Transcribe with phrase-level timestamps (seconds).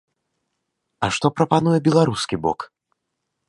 [1.07, 2.59] А што прапануе беларускі бок?